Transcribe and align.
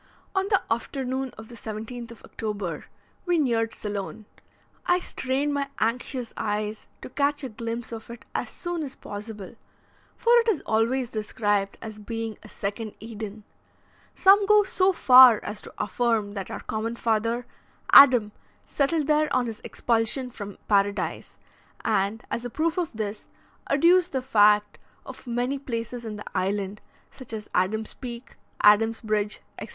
On 0.33 0.47
the 0.49 0.59
afternoon 0.73 1.29
of 1.37 1.47
the 1.47 1.53
17th 1.53 2.09
of 2.09 2.23
October, 2.23 2.85
we 3.27 3.37
neared 3.37 3.71
Ceylon. 3.75 4.25
I 4.87 4.97
strained 4.99 5.53
my 5.53 5.69
anxious 5.79 6.33
eyes 6.35 6.87
to 7.03 7.09
catch 7.09 7.43
a 7.43 7.49
glimpse 7.49 7.91
of 7.91 8.09
it 8.09 8.25
as 8.33 8.49
soon 8.49 8.81
as 8.81 8.95
possible, 8.95 9.53
for 10.15 10.31
it 10.39 10.47
is 10.49 10.63
always 10.65 11.11
described 11.11 11.77
as 11.83 11.99
being 11.99 12.39
a 12.41 12.49
second 12.49 12.95
Eden; 12.99 13.43
some 14.15 14.47
go 14.47 14.63
so 14.63 14.91
far 14.91 15.39
as 15.43 15.61
to 15.61 15.73
affirm 15.77 16.33
that 16.33 16.49
our 16.49 16.61
common 16.61 16.95
father, 16.95 17.45
Adam, 17.91 18.31
settled 18.65 19.05
there 19.05 19.31
on 19.31 19.45
his 19.45 19.61
expulsion 19.63 20.31
from 20.31 20.57
Paradise, 20.67 21.37
and, 21.85 22.23
as 22.31 22.43
a 22.43 22.49
proof 22.49 22.79
of 22.79 22.91
this, 22.93 23.27
adduce 23.69 24.09
the 24.09 24.23
fact 24.23 24.79
of 25.05 25.27
many 25.27 25.59
places 25.59 26.03
in 26.05 26.15
the 26.15 26.25
island, 26.33 26.81
such 27.11 27.31
as 27.33 27.51
Adam's 27.53 27.93
Peak, 27.93 28.35
Adam's 28.63 28.99
Bridge, 28.99 29.41
etc. 29.59 29.69